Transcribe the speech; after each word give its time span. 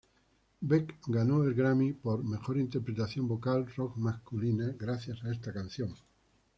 Beck 0.63 0.95
ganó 1.05 1.43
el 1.43 1.53
Grammy 1.53 1.93
por 1.93 2.23
"Mejor 2.23 2.57
Interpretación 2.57 3.27
Vocal 3.27 3.67
Rock 3.75 3.97
Masculina" 3.97 4.75
gracias 4.75 5.23
a 5.23 5.31
esta 5.31 5.53
canción. 5.53 5.93